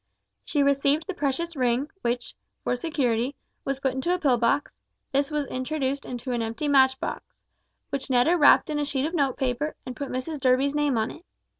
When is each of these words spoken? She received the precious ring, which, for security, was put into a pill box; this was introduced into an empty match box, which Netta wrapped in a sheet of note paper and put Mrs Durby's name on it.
She 0.43 0.63
received 0.63 1.05
the 1.05 1.13
precious 1.13 1.55
ring, 1.55 1.91
which, 2.01 2.33
for 2.63 2.75
security, 2.75 3.35
was 3.63 3.79
put 3.79 3.93
into 3.93 4.11
a 4.15 4.17
pill 4.17 4.35
box; 4.39 4.73
this 5.11 5.29
was 5.29 5.45
introduced 5.45 6.05
into 6.07 6.31
an 6.31 6.41
empty 6.41 6.67
match 6.67 6.99
box, 6.99 7.23
which 7.91 8.09
Netta 8.09 8.35
wrapped 8.35 8.71
in 8.71 8.79
a 8.79 8.83
sheet 8.85 9.05
of 9.05 9.13
note 9.13 9.37
paper 9.37 9.75
and 9.85 9.95
put 9.95 10.09
Mrs 10.09 10.39
Durby's 10.39 10.73
name 10.73 10.97
on 10.97 11.11
it. 11.11 11.23